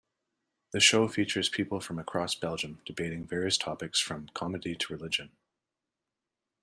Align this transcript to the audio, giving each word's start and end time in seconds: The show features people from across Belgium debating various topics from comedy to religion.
The 0.71 0.79
show 0.79 1.07
features 1.07 1.47
people 1.47 1.79
from 1.79 1.99
across 1.99 2.33
Belgium 2.33 2.81
debating 2.87 3.27
various 3.27 3.55
topics 3.55 3.99
from 3.99 4.29
comedy 4.33 4.73
to 4.73 4.91
religion. 4.93 5.29